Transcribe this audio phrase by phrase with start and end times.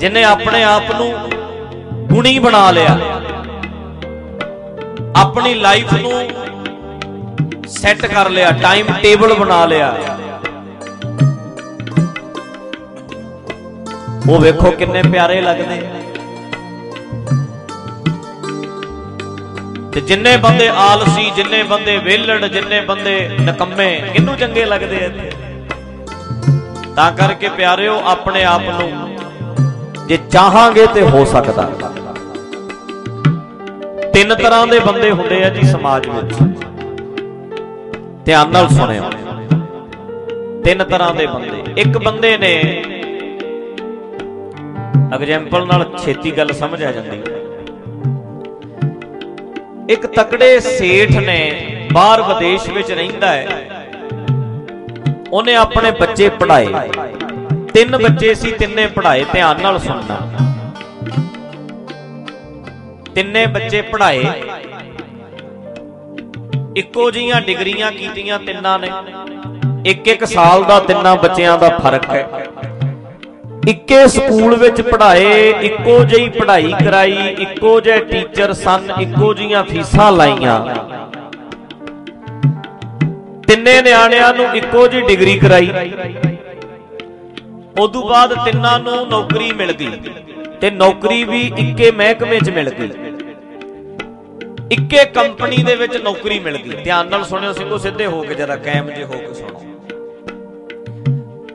[0.00, 1.12] ਜਿਨੇ ਆਪਣੇ ਆਪ ਨੂੰ
[2.08, 2.98] ਗੁਣੀ ਬਣਾ ਲਿਆ,
[5.16, 6.12] ਆਪਣੀ ਲਾਈਫ ਨੂੰ
[7.68, 9.94] ਸੈੱਟ ਕਰ ਲਿਆ ਟਾਈਮ ਟੇਬਲ ਬਣਾ ਲਿਆ।
[14.28, 15.80] ਉਹ ਵੇਖੋ ਕਿੰਨੇ ਪਿਆਰੇ ਲੱਗਦੇ।
[19.92, 25.10] ਤੇ ਜਿੰਨੇ ਬੰਦੇ ਆਲਸੀ, ਜਿੰਨੇ ਬੰਦੇ ਵਿਹਲੜ, ਜਿੰਨੇ ਬੰਦੇ ਨਕੰਮੇ, ਕਿੰਨੂੰ ਚੰਗੇ ਲੱਗਦੇ ਆ
[26.96, 29.17] ਤਾਂ ਕਰਕੇ ਪਿਆਰਿਓ, ਆਪਣੇ ਆਪ ਨੂੰ
[30.08, 31.62] ਜੇ ਚਾਹਾਂਗੇ ਤੇ ਹੋ ਸਕਦਾ।
[34.12, 36.34] ਤਿੰਨ ਤਰ੍ਹਾਂ ਦੇ ਬੰਦੇ ਹੁੰਦੇ ਆ ਜੀ ਸਮਾਜ ਵਿੱਚ।
[38.24, 39.02] ਧਿਆਨ ਨਾਲ ਸੁਣਿਓ।
[40.64, 42.54] ਤਿੰਨ ਤਰ੍ਹਾਂ ਦੇ ਬੰਦੇ। ਇੱਕ ਬੰਦੇ ਨੇ
[45.14, 47.22] ਐਗਜ਼ਾਮਪਲ ਨਾਲ ਛੇਤੀ ਗੱਲ ਸਮਝ ਆ ਜਾਂਦੀ।
[49.90, 51.42] ਇੱਕ ਤਕੜੇ ਸੇਠ ਨੇ
[51.92, 53.46] ਬਾਹਰ ਵਿਦੇਸ਼ ਵਿੱਚ ਰਹਿੰਦਾ ਹੈ।
[55.32, 56.66] ਉਹਨੇ ਆਪਣੇ ਬੱਚੇ ਪੜ੍ਹਾਏ।
[57.74, 60.16] ਤਿੰਨ ਬੱਚੇ ਸੀ, ਤਿੰਨੇ ਪੜ੍ਹਾਏ, ਧਿਆਨ ਨਾਲ ਸੁਣਨਾ।
[63.14, 64.24] ਤਿੰਨੇ ਬੱਚੇ ਪੜ੍ਹਾਏ।
[66.76, 68.90] ਇੱਕੋ ਜੀਆਂ ਡਿਗਰੀਆਂ ਕੀਤੀਆਂ ਤਿੰਨਾਂ ਨੇ।
[69.86, 72.28] ਇੱਕ ਇੱਕ ਸਾਲ ਦਾ ਤਿੰਨਾਂ ਬੱਚਿਆਂ ਦਾ ਫ਼ਰਕ ਹੈ।
[73.68, 80.12] ਇੱਕੇ ਸਕੂਲ ਵਿੱਚ ਪੜ੍ਹਾਏ, ਇੱਕੋ ਜਿਹੀ ਪੜ੍ਹਾਈ ਕਰਾਈ, ਇੱਕੋ ਜਿਹੇ ਟੀਚਰ ਸਨ, ਇੱਕੋ ਜੀਆਂ ਫੀਸਾਂ
[80.12, 80.60] ਲਾਈਆਂ।
[83.48, 85.70] ਤਿੰਨੇ ਨਿਆਣਿਆਂ ਨੂੰ ਇੱਕੋ ਜਿਹੀ ਡਿਗਰੀ ਕਰਾਈ।
[87.78, 89.90] ਉਦੋਂ ਬਾਅਦ ਤਿੰਨਾਂ ਨੂੰ ਨੌਕਰੀ ਮਿਲ ਗਈ
[90.60, 92.90] ਤੇ ਨੌਕਰੀ ਵੀ ਇੱਕੇ ਮਹਿਕਮੇ 'ਚ ਮਿਲ ਗਈ।
[94.72, 98.56] ਇੱਕੇ ਕੰਪਨੀ ਦੇ ਵਿੱਚ ਨੌਕਰੀ ਮਿਲ ਗਈ। ਧਿਆਨ ਨਾਲ ਸੁਣਿਓ ਸਿੰਘੋ, ਸਿੱਧੇ ਹੋ ਕੇ ਜਰਾ
[98.56, 99.62] ਕਾਇਮ ਜੇ ਹੋ ਕੇ ਸੁਣੋ।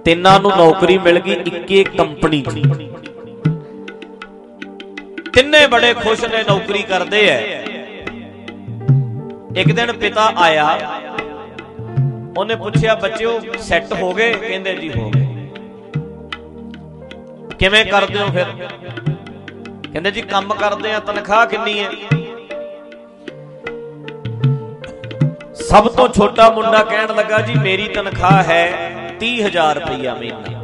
[0.06, 2.54] ਤਿੰਨਾਂ ਨੂੰ ਨੌਕਰੀ ਮਿਲ ਗਈ ਇੱਕੇ ਕੰਪਨੀ 'ਚ।
[5.34, 7.40] ਤਿੰਨੇ ਬੜੇ ਖੁਸ਼ ਨੇ, ਨੌਕਰੀ ਕਰਦੇ ਐ।
[9.58, 10.78] ਇੱਕ ਦਿਨ ਪਿਤਾ ਆਇਆ।
[12.38, 14.34] ਉਹਨੇ ਪੁੱਛਿਆ, ਬੱਚਿਓ ਸੈੱਟ ਹੋ ਗਏ?
[14.34, 15.23] ਕਹਿੰਦੇ ਜੀ, ਹੋ ਗਏ।
[17.64, 18.46] ਕਿਵੇਂ ਕਰਦੇ ਹੋ ਫਿਰ?
[19.84, 21.90] ਕਹਿੰਦੇ ਜੀ ਕੰਮ ਕਰਦੇ ਆ, ਤਨਖਾਹ ਕਿੰਨੀ ਹੈ?
[25.62, 28.66] ਸਭ ਤੋਂ ਛੋਟਾ ਮੁੰਡਾ ਕਹਿਣ ਲੱਗਾ ਜੀ, ਮੇਰੀ ਤਨਖਾਹ ਹੈ
[29.22, 30.62] 30000 ਰੁਪਇਆ ਮਹੀਨਾ।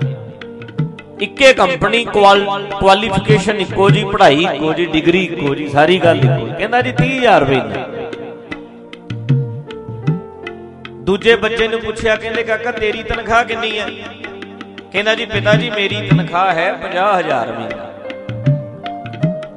[1.22, 6.82] ਇੱਕੇ ਕੰਪਨੀ ਕੁਆਲੀਫਿਕੇਸ਼ਨ ਇੱਕੋ ਜੀ ਪੜ੍ਹਾਈ ਇੱਕੋ ਜੀ ਡਿਗਰੀ ਇੱਕੋ ਜੀ ਸਾਰੀ ਗੱਲ ਇੱਕੋ ਕਹਿੰਦਾ
[6.82, 7.88] ਜੀ 30000 ਰੁਪਇਆ
[11.06, 13.88] ਦੂਜੇ ਬੱਚੇ ਨੂੰ ਪੁੱਛਿਆ, ਕਹਿੰਦੇ ਕਾਕਾ ਤੇਰੀ ਤਨਖਾਹ ਕਿੰਨੀ ਹੈ?
[14.94, 17.86] ਕਹਿੰਦਾ ਜੀ, ਪਿਤਾ ਜੀ, ਮੇਰੀ ਤਨਖਾਹ ਹੈ 50000 ਮਹੀਨਾ।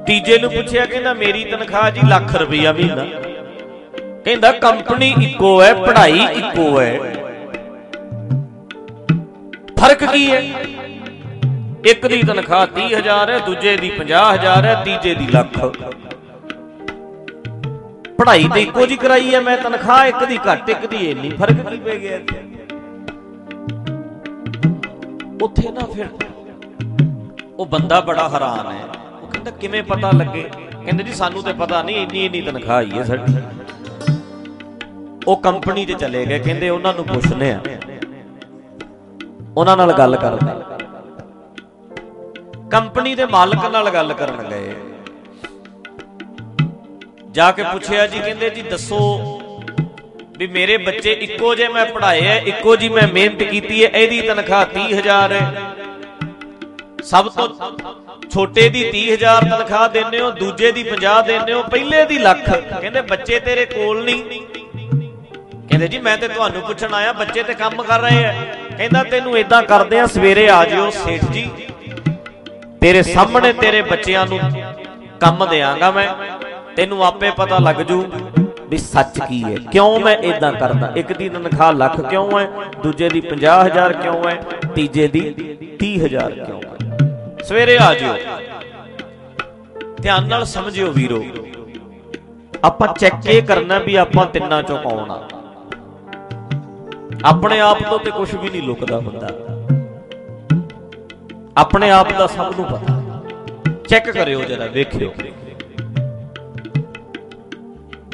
[0.05, 3.05] ਤੀਜੇ ਨੂੰ ਪੁੱਛਿਆ, ਕਹਿੰਦਾ, ਮੇਰੀ ਤਨਖਾਹ ਜੀ ਲੱਖ ਰੁਪਇਆ ਮਹੀਨਾ।
[4.25, 6.99] ਕਹਿੰਦਾ, ਕੰਪਨੀ ਇੱਕੋ ਹੈ, ਪੜ੍ਹਾਈ ਇੱਕੋ ਹੈ।
[9.79, 10.41] ਫ਼ਰਕ ਕੀ ਹੈ?
[11.85, 15.65] ਇੱਕ ਦੀ ਤਨਖਾਹ 30000 ਹੈ, ਦੂਜੇ ਦੀ 50000 ਹੈ, ਤੀਜੇ ਦੀ ਲੱਖ।
[18.17, 21.69] ਪੜ੍ਹਾਈ ਤੇ ਇੱਕੋ ਜੀ ਕਰਾਈ ਹੈ, ਮੈਂ ਤਨਖਾਹ ਇੱਕ ਦੀ ਘੱਟ, ਇੱਕ ਦੀ ਇੰਨੀ। ਫ਼ਰਕ
[21.69, 22.52] ਕੀ ਪੈ ਗਿਆ ਇੱਥੇ?
[25.43, 26.05] ਉੱਥੇ ਨਾ ਫਿਰ
[27.59, 28.83] ਉਹ ਬੰਦਾ ਬੜਾ ਹੈਰਾਨ ਹੈ।
[29.21, 30.49] ਉਹ ਕਹਿੰਦਾ, ਕਿਵੇਂ ਪਤਾ ਲੱਗੇ?
[30.85, 33.33] ਕਹਿੰਦੇ, ਜੀ, ਸਾਨੂੰ ਤੇ ਪਤਾ ਨਹੀਂ, ਇੰਨੀ ਇੰਨੀ ਤਨਖਾਹ ਹੀ ਹੈ ਸਾਡੀ।
[35.27, 37.61] ਉਹ ਕੰਪਨੀ ਤੇ ਚਲੇ ਗਏ। ਕਹਿੰਦੇ, ਉਹਨਾਂ ਨੂੰ ਪੁੱਛਨੇ ਆ
[39.57, 40.51] ਉਹਨਾਂ ਨਾਲ ਗੱਲ ਕਰਦੇ।
[42.71, 44.75] ਕੰਪਨੀ ਦੇ ਮਾਲਕ ਨਾਲ ਗੱਲ ਕਰਨ ਗਏ।
[47.31, 48.99] ਜਾ ਕੇ ਪੁੱਛਿਆ ਜੀ, ਕਹਿੰਦੇ, ਜੀ, ਦੱਸੋ
[50.43, 54.19] ਵੀ ਮੇਰੇ ਬੱਚੇ ਇੱਕੋ ਜੇ ਮੈਂ ਪੜ੍ਹਾਏ ਐ ਇੱਕੋ ਜੀ ਮੈਂ ਮਿਹਨਤ ਕੀਤੀ ਐ ਇਹਦੀ
[54.21, 55.51] ਤਨਖਾਹ 30000 ਹੈ।
[57.03, 57.47] ਸਭ ਤੋਂ
[58.33, 63.01] ਛੋਟੇ ਦੀ 30000 ਤਨਖਾਹ ਦਿੰਨੇ ਹੋ, ਦੂਜੇ ਦੀ 50 ਦਿੰਨੇ ਹੋ, ਪਹਿਲੇ ਦੀ ਲੱਖ। ਕਹਿੰਦੇ
[63.01, 64.41] ਬੱਚੇ ਤੇਰੇ ਕੋਲ ਨਹੀਂ।
[65.69, 68.33] ਕਹਿੰਦੇ ਜੀ ਮੈਂ ਤੇ ਤੁਹਾਨੂੰ ਪੁੱਛਣ ਆਇਆ, ਬੱਚੇ ਤੇ ਕੰਮ ਕਰ ਰਹੇ ਐ
[68.77, 71.49] ਕਹਿੰਦਾ ਤੈਨੂੰ ਇਦਾਂ ਕਰਦੇ ਆ, ਸਵੇਰੇ ਆ ਜਿਓ ਸੇਠ ਜੀ।
[72.81, 74.39] ਤੇਰੇ ਸਾਹਮਣੇ ਤੇਰੇ ਬੱਚਿਆਂ ਨੂੰ
[75.21, 76.07] ਕੰਮ ਦੇਵਾਂਗਾ ਮੈਂ।
[76.75, 78.03] ਤੈਨੂੰ ਆਪੇ ਪਤਾ ਲੱਗ ਜੂ।
[78.73, 79.55] ਵੀ ਸੱਚ ਕੀ ਹੈ?
[79.71, 80.93] ਕਿਉਂ ਮੈਂ ਇਦਾਂ ਕਰਦਾ?
[80.95, 82.49] ਇੱਕ ਦੀ ਤਨਖਾਹ ਲੱਖ ਕਿਉਂ ਹੈ?
[82.83, 84.43] ਦੂਜੇ ਦੀ 50000 ਕਿਉਂ ਹੈ?
[84.75, 85.21] ਤੀਜੇ ਦੀ
[85.79, 86.97] 30000 ਕਿਉਂ ਹੈ?
[87.43, 88.13] ਸਵੇਰੇ ਆ ਜਿਓ।
[90.01, 91.23] ਧਿਆਨ ਨਾਲ ਸਮਝਿਓ ਵੀਰੋ।
[92.63, 95.23] ਆਪਾਂ ਚੈੱਕ ਇਹ ਕਰਨਾ ਵੀ ਆਪਾਂ ਤਿੰਨਾਂ ਚੋਂ ਕੌਣ ਆ?
[97.25, 99.29] ਆਪਣੇ ਆਪ ਤੋਂ ਤੇ ਕੁਝ ਵੀ ਨਹੀਂ ਲੁਕਦਾ ਹੁੰਦਾ।
[101.57, 103.01] ਆਪਣੇ ਆਪ ਦਾ ਸਭ ਨੂੰ ਪਤਾ।
[103.87, 105.13] ਚੈੱਕ ਕਰਿਓ ਜਰਾ ਵੇਖਿਓ।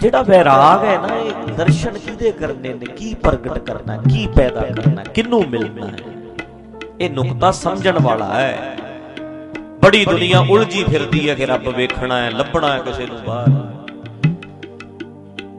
[0.02, 2.86] ਜਿਹੜਾ ਵੈਰਾਗ ਹੈ ਨਾ, ਇਹ ਦਰਸ਼ਨ ਕਿਹਦੇ ਕਰਨੇ ਨੇ?
[2.86, 3.98] ਕੀ ਪ੍ਰਗਟ ਕਰਨਾ?
[3.98, 5.04] ਕੀ ਪੈਦਾ ਕਰਨਾ?
[5.04, 5.98] ਕਿੰਨੂੰ ਮਿਲਣਾ ਹੈ?
[7.02, 8.78] ਇਹ ਨੁਕਤਾ ਸਮਝਣ ਵਾਲਾ ਹੈ।
[9.84, 13.68] ਬੜੀ ਦੁਨੀਆ ਉਲਝੀ ਫਿਰਦੀ ਹੈ ਕਿ ਰੱਬ ਵੇਖਣਾ ਹੈ, ਲੱਭਣਾ ਹੈ ਕਿਸੇ ਨੂੰ ਬਾਹਰ।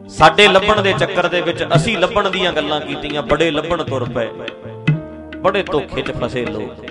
[0.09, 4.29] ਸਾਡੇ ਲੱਭਣ ਦੇ ਚੱਕਰ ਦੇ ਵਿੱਚ ਅਸੀਂ ਲੱਭਣ ਦੀਆਂ ਗੱਲਾਂ ਕੀਤੀਆਂ, ਬੜੇ ਲੱਭਣ ਤੁਰ ਪਏ।
[5.37, 6.85] ਬੜੇ ਧੋਖੇ 'ਚ ਫਸੇ ਲੋਕ।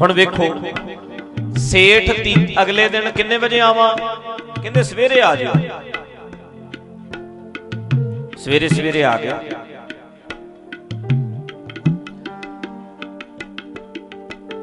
[0.00, 0.54] ਹੁਣ ਵੇਖੋ,
[1.56, 2.10] ਸੇਠ
[2.62, 3.96] ਅਗਲੇ ਦਿਨ ਕਿੰਨੇ ਵਜੇ ਆਵਾਂ?
[4.66, 5.52] ਕਹਿੰਦੇ ਸਵੇਰੇ ਆ ਜਿਓ।
[8.38, 9.40] ਸਵੇਰੇ ਸਵੇਰੇ ਆ ਗਿਆ।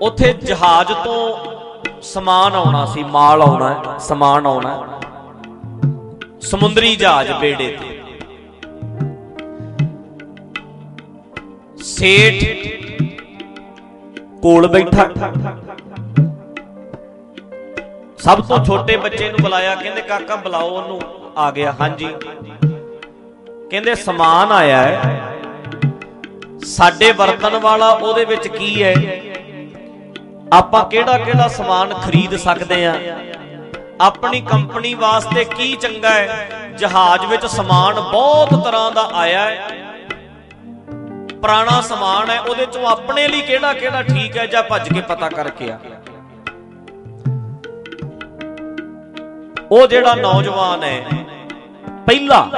[0.01, 1.35] ਉੱਥੇ ਜਹਾਜ਼ ਤੋਂ
[2.01, 4.99] ਸਮਾਨ ਆਉਣਾ ਸੀ ਮਾਲ ਆਉਣਾ ਹੈ, ਸਮਾਨ ਆਉਣਾ। ਹੈ।
[6.41, 8.01] ਸਮੁੰਦਰੀ ਜਹਾਜ਼ ਬੇੜੇ ਤੇ।
[11.83, 12.43] ਸੇਠ
[14.41, 15.09] ਕੋਲ ਬੈਠਾ।
[18.23, 21.01] ਸਭ ਤੋਂ ਛੋਟੇ ਬੱਚੇ ਨੂੰ ਬੁਲਾਇਆ, ਕਹਿੰਦੇ, ਕਾਕਾ, ਬੁਲਾਓ ਉਹਨੂੰ।
[21.37, 22.07] ਆ ਗਿਆ, ਹਾਂਜੀ।
[23.71, 25.21] ਕਹਿੰਦੇ, ਸਮਾਨ ਆਇਆ ਹੈ।
[26.65, 28.93] ਸਾਡੇ ਵਰਤਨ ਵਾਲਾ ਉਹਦੇ ਵਿੱਚ ਕੀ ਹੈ?
[30.53, 33.19] ਆਪਾਂ ਕਿਹੜਾ ਕਿਹੜਾ ਸਮਾਨ ਖਰੀਦ ਸਕਦੇ ਆ
[34.01, 36.49] ਆਪਣੀ ਕੰਪਨੀ ਵਾਸਤੇ ਕੀ ਚੰਗਾ ਹੈ?
[36.77, 39.67] ਜਹਾਜ਼ ਵਿੱਚ ਸਮਾਨ ਬਹੁਤ ਤਰ੍ਹਾਂ ਦਾ ਆਇਆ ਹੈ।
[41.41, 45.29] ਪੁਰਾਣਾ ਸਮਾਨ ਹੈ, ਉਹਦੇ ਚੋਂ ਆਪਣੇ ਲਈ ਕਿਹੜਾ ਕਿਹੜਾ ਠੀਕ ਹੈ, ਜਾਂ ਭੱਜ ਕੇ ਪਤਾ
[45.29, 45.79] ਕਰਕੇ ਆ?
[49.71, 51.05] ਉਹ ਜਿਹੜਾ ਨੌਜਵਾਨ ਹੈ,
[52.07, 52.49] ਪਹਿਲਾ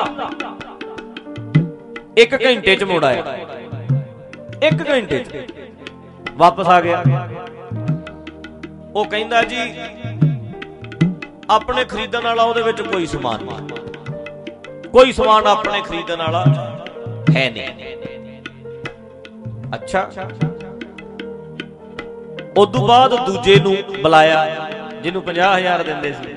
[2.18, 3.24] ਇੱਕ ਘੰਟੇ ਚ ਮੁੜ ਆਇਆ।
[4.64, 5.52] ਇੱਕ ਘੰਟੇ ਚ।
[6.34, 7.04] ਵਾਪਸ ਆ ਗਿਆ।
[8.96, 9.76] ਉਹ ਕਹਿੰਦਾ ਜੀ,
[11.50, 13.68] ਆਪਣੇ ਖਰੀਦਣ ਵਾਲਾ ਉਹਦੇ ਵਿੱਚ ਕੋਈ ਸਮਾਨ ਨਹੀਂ।
[14.90, 16.46] ਕੋਈ ਸਮਾਨ ਆਪਣੇ ਖਰੀਦਣ ਵਾਲਾ
[17.38, 17.70] ਹੈ ਨਹੀਂ।
[19.74, 20.12] ਅੱਛਾ।
[22.58, 24.70] ਉਦੋਂ ਬਾਅਦ ਦੂਜੇ ਨੂੰ ਬੁਲਾਇਆ,
[25.04, 26.35] ਜਿਹਨੂੰ 50000 ਦਿੰਦੇ ਸੀ।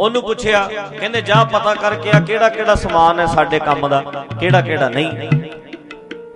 [0.00, 0.60] ਉਹਨੂੰ ਪੁੱਛਿਆ,
[0.98, 4.02] ਕਹਿੰਦੇ, ਜਾ ਪਤਾ ਕਰਕੇ ਆ ਕਿਹੜਾ ਕਿਹੜਾ ਸਮਾਨ ਹੈ ਸਾਡੇ ਕੰਮ ਦਾ,
[4.40, 5.30] ਕਿਹੜਾ ਕਿਹੜਾ ਨਹੀਂ।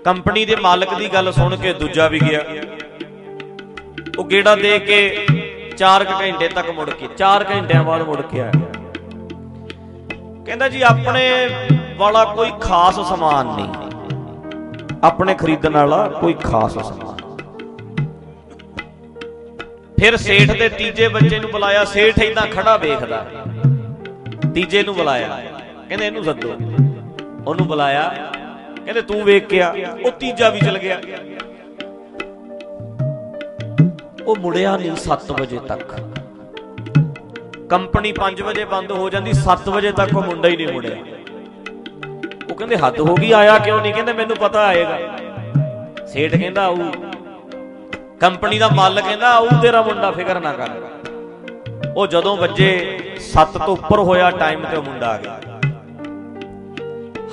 [0.05, 2.41] ਕੰਪਨੀ ਦੇ ਮਾਲਕ ਦੀ ਗੱਲ ਸੁਣ ਕੇ ਦੂਜਾ ਵੀ ਗਿਆ।
[4.19, 5.27] ਉਹ ਗੇੜਾ ਦੇ ਕੇ
[5.79, 8.53] 4 ਘੰਟੇ ਤੱਕ ਮੁੜ ਕੇ 4 ਘੰਟਿਆਂ ਬਾਅਦ ਮੁੜ ਕੇ ਆਇਆ।
[10.47, 11.25] ਕਹਿੰਦਾ ਜੀ, ਆਪਣੇ
[11.97, 13.69] ਵਾਲਾ ਕੋਈ ਖਾਸ ਸਮਾਨ ਨਹੀਂ।
[15.05, 17.06] ਆਪਣੇ ਖਰੀਦਣ ਵਾਲਾ ਕੋਈ ਖਾਸ ਸਮਾਨ
[20.01, 23.27] ਫਿਰ ਸੇਠ ਦੇ ਤੀਜੇ ਬੱਚੇ ਨੂੰ ਬੁਲਾਇਆ, ਸੇਠ ਇਦਾਂ ਖੜਾ ਵੇਖਦਾ।
[24.55, 25.43] ਤੀਜੇ ਨੂੰ ਬੁਲਾਇਆ।
[25.89, 26.49] ਕਹਿੰਦੇ, ਇਹਨੂੰ ਸੱਦੋ।
[27.47, 28.33] ਉਹਨੂੰ ਬੁਲਾਇਆ।
[28.85, 31.01] ਕਹਿੰਦੇ, ਤੂੰ ਵੇਖ ਕੇ ਆ। ਉਹ ਤੀਜਾ ਵੀ ਚਲ ਗਿਆ।
[34.27, 35.95] ਉਹ ਮੁੜਿਆ ਨਹੀਂ 7 ਵਜੇ ਤੱਕ।
[37.71, 40.97] ਕੰਪਨੀ 5 ਵਜੇ ਬੰਦ ਹੋ ਜਾਂਦੀ 7 ਵਜੇ ਤੱਕ ਉਹ ਮੁੰਡਾ ਹੀ ਨਹੀਂ ਮੁੜਿਆ।
[42.51, 43.95] ਉਹ ਕਹਿੰਦੇ, ਹੱਦ ਹੋ ਗਈ, ਆਇਆ ਕਿਉਂ ਨਹੀਂ?
[43.95, 44.99] ਕਹਿੰਦੇ, ਮੈਨੂੰ ਪਤਾ ਆਏਗਾ।
[46.07, 46.77] ਸੇਠ ਕਹਿੰਦਾ, ਆਊ।
[48.21, 50.71] ਕੰਪਨੀ ਦਾ ਮਾਲਕ ਕਹਿੰਦਾ, ਆਊ ਤੇਰਾ ਮੁੰਡਾ, ਫਿਕਰ ਨਾ ਕਰ।
[51.97, 52.69] ਉਹ ਜਦੋਂ ਵੱਜੇ
[53.23, 55.41] 7 ਤੋਂ ਉੱਪਰ ਹੋਇਆ ਟਾਈਮ ਤੇ ਉਹ ਮੁੰਡਾ ਆ ਗਿਆ।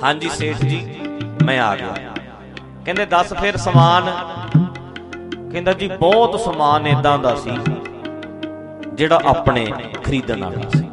[0.02, 0.80] ਹਾਂਜੀ, ਸੇਠ ਜੀ,
[1.44, 1.94] ਮੈਂ ਆ ਗਿਆ।
[2.84, 4.10] ਕਹਿੰਦੇ, ਦੱਸ ਫਿਰ ਸਮਾਨ।
[5.52, 7.58] ਕਹਿੰਦਾ ਜੀ, ਬਹੁਤ ਸਮਾਨ ਇਦਾਂ ਦਾ ਸੀ,
[8.94, 9.66] ਜਿਹੜਾ ਆਪਣੇ
[10.04, 10.88] ਖਰੀਦਣ ਵਾਲਾ ਸੀ।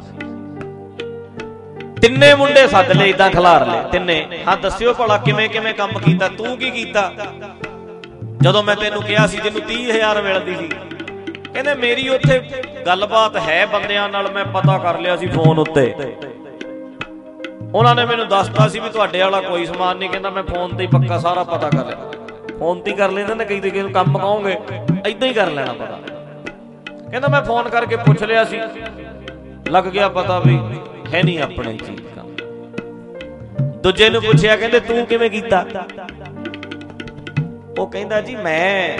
[2.02, 6.28] ਤਿੰਨੇ ਮੁੰਡੇ ਸੱਦ ਲਏ ਇਦਾਂ ਖਿਲਾਰ ਲਏ, ਤਿੰਨੇ। ਹਾਂ, ਦੱਸਿਓ ਭਲਾ ਕਿਵੇਂ ਕਿਵੇਂ ਕੰਮ ਕੀਤਾ,
[6.28, 7.10] ਤੂੰ ਕੀ ਕੀਤਾ?
[8.42, 10.68] ਜਦੋਂ ਮੈਂ ਤੈਨੂੰ ਕਿਹਾ ਸੀ ਜਿਹਨੂੰ 30000 ਮਿਲਦੀ ਸੀ।
[11.54, 12.38] ਕਹਿੰਦੇ, ਮੇਰੀ ਉੱਥੇ
[12.86, 15.92] ਗੱਲਬਾਤ ਹੈ ਬੰਦਿਆਂ ਨਾਲ, ਮੈਂ ਪਤਾ ਕਰ ਲਿਆ ਸੀ ਫੋਨ ਉੱਤੇ।
[17.74, 20.82] ਉਹਨਾਂ ਨੇ ਮੈਨੂੰ ਦੱਸਤਾ ਸੀ ਵੀ ਤੁਹਾਡੇ ਵਾਲਾ ਕੋਈ ਸਮਾਨ ਨਹੀਂ, ਕਹਿੰਦਾ ਮੈਂ ਫੋਨ ਤੇ
[20.82, 22.10] ਹੀ ਪੱਕਾ ਸਾਰਾ ਪਤਾ ਕਰ ਲਿਆ।
[22.58, 24.56] ਫੋਨ ਤੇ ਹੀ ਕਰ ਲੈਂਦੇ ਨੇ, ਕਈ ਤੇ ਕਿਸੇ ਨੂੰ ਕੰਮ ਕਹੋਗੇ
[25.06, 25.98] ਐਦਾਂ ਹੀ ਕਰ ਲੈਣਾ ਪਤਾ।
[27.10, 28.60] ਕਹਿੰਦਾ, ਮੈਂ ਫੋਨ ਕਰਕੇ ਪੁੱਛ ਲਿਆ ਸੀ,
[29.70, 30.58] ਲੱਗ ਗਿਆ ਪਤਾ ਵੀ
[31.14, 32.30] ਹੈ ਨਹੀਂ ਆਪਣੇ ਚੀਜ਼ ਕੰਮ
[33.82, 35.64] ਦੂਜੇ ਨੂੰ ਪੁੱਛਿਆ, ਕਹਿੰਦੇ, ਤੂੰ ਕਿਵੇਂ ਕੀਤਾ?
[37.78, 38.98] ਉਹ ਕਹਿੰਦਾ ਜੀ ਮੈਂ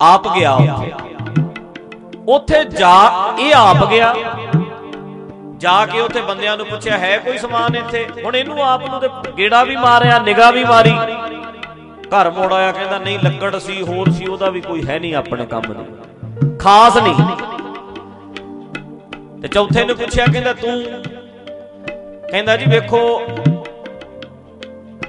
[0.00, 0.92] ਆਪ ਗਿਆ ਉੱਥੇ
[2.28, 4.14] ਉੱਥੇ ਜਾ, ਇਹ ਆਪ ਗਿਆ।
[5.56, 8.06] ਜਾ ਕੇ ਉੱਥੇ ਬੰਦਿਆਂ ਨੂੰ ਪੁੱਛਿਆ, ਹੈ ਕੋਈ ਸਮਾਨ ਇੱਥੇ?
[8.24, 9.08] ਹੁਣ ਇਹਨੂੰ ਆਪ ਨੂੰ ਤੇ
[9.38, 10.90] ਗੇੜਾ ਵੀ ਮਾਰਿਆ, ਨਿਗਾਹ ਵੀ ਮਾਰੀ।
[12.08, 15.46] ਘਰ ਮੋੜ ਆਇਆ, ਕਹਿੰਦਾ, ਨਹੀਂ, ਲੱਕੜ ਸੀ, ਹੋਰ ਸੀ, ਉਹਦਾ ਵੀ ਕੋਈ ਹੈ ਨਹੀਂ ਆਪਣੇ
[15.46, 17.14] ਕੰਮ ਦੀ। ਖਾਸ ਨਹੀਂ।
[19.42, 20.84] ਤੇ ਚੌਥੇ ਨੂੰ ਪੁੱਛਿਆ, ਕਹਿੰਦਾ, ਤੂੰ?
[22.30, 23.22] ਕਹਿੰਦਾ ਜੀ, ਵੇਖੋ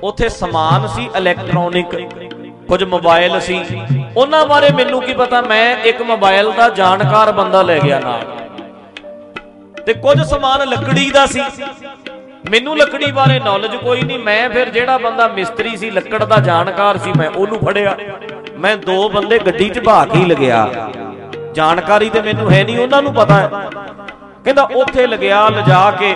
[0.06, 1.96] ਉੱਥੇ ਸਮਾਨ ਸੀ ਇਲੈਕਟ੍ਰੋਨਿਕ
[2.68, 3.66] ਕੁਝ ਮੋਬਾਈਲ ਸੀ।
[4.18, 5.42] ਉਹਨਾਂ ਬਾਰੇ ਮੈਨੂੰ ਕੀ ਪਤਾ?
[5.42, 8.22] ਮੈਂ ਇੱਕ ਮੋਬਾਈਲ ਦਾ ਜਾਣਕਾਰ ਬੰਦਾ ਲੈ ਗਿਆ ਨਾਲ।
[9.86, 11.42] ਤੇ ਕੁਝ ਸਮਾਨ ਲੱਕੜੀ ਦਾ ਸੀ।
[12.52, 16.98] ਮੈਨੂੰ ਲੱਕੜੀ ਬਾਰੇ ਨੌਲੇਜ ਕੋਈ ਨਹੀਂ। ਮੈਂ ਫਿਰ ਜਿਹੜਾ ਬੰਦਾ ਮਿਸਤਰੀ ਸੀ, ਲੱਕੜ ਦਾ ਜਾਣਕਾਰ
[16.98, 17.98] ਸੀ, ਮੈਂ ਉਹਨੂੰ ਫੜਿਆ।
[18.58, 20.90] ਮੈਂ ਦੋ ਬੰਦੇ ਗੱਡੀ 'ਚ ਭਾ ਕੇ ਹੀ ਲਗਿਆ।
[21.54, 23.50] ਜਾਣਕਾਰੀ ਤੇ ਮੈਨੂੰ ਹੈ ਨਹੀਂ, ਉਹਨਾਂ ਨੂੰ ਪਤਾ ਹੈ।
[24.44, 26.16] ਕਹਿੰਦਾ, ਉੱਥੇ ਲਗਿਆ, ਲਿਜਾ ਕੇ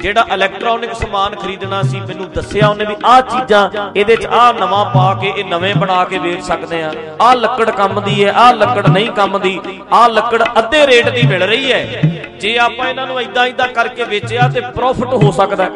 [0.00, 4.84] ਜਿਹੜਾ ਇਲੈਕਟ੍ਰੋਨਿਕ ਸਮਾਨ ਖਰੀਦਣਾ ਸੀ, ਮੈਨੂੰ ਦੱਸਿਆ ਉਹਨੇ ਵੀ ਆਹ ਚੀਜ਼ਾਂ, ਇਹਦੇ 'ਚ ਆਹ ਨਵਾਂ
[4.84, 8.52] ਪਾ ਕੇ ਇਹ ਨਵੇਂ ਬਣਾ ਕੇ ਵੇਚ ਸਕਦੇ ਆ। ਆਹ ਲੱਕੜ ਕੰਮ ਦੀ ਹੈ, ਆਹ
[8.54, 9.60] ਲੱਕੜ ਨਹੀਂ ਕੰਮ ਦੀ,
[9.92, 12.00] ਆਹ ਲੱਕੜ ਅੱਧੇ ਰੇਟ ਦੀ ਮਿਲ ਰਹੀ ਹੈ।
[12.40, 15.68] ਜੇ ਆਪਾਂ ਇਹਨਾਂ ਨੂੰ ਇਦਾਂ ਇਦਾਂ ਕਰਕੇ ਵੇਚਿਆ ਤੇ ਪ੍ਰੋਫਿਟ ਹੋ ਸਕਦਾ।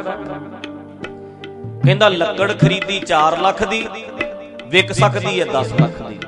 [1.85, 3.87] ਕਹਿੰਦਾ ਲੱਕੜ ਖਰੀਦੀ 4 ਲੱਖ ਦੀ,
[4.67, 6.19] ਵਿਕ ਸਕਦੀ ਹੈ 10 ਲੱਖ ਦੀ।